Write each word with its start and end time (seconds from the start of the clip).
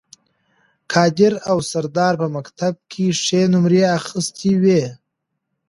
قادر 0.93 1.33
او 1.49 1.57
سردار 1.71 2.13
په 2.21 2.27
مکتب 2.35 2.73
کې 2.91 3.05
ښې 3.23 3.41
نمرې 3.53 3.81
اخیستې 3.97 4.51
وې 4.61 4.83